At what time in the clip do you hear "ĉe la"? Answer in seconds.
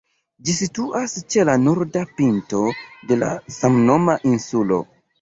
1.35-1.55